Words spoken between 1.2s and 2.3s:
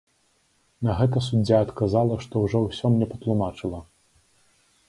суддзя адказала,